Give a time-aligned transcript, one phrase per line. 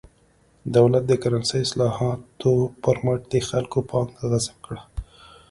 [0.75, 2.53] دولت د کرنسۍ اصلاحاتو
[2.83, 4.81] پر مټ د خلکو پانګه غصب کړه.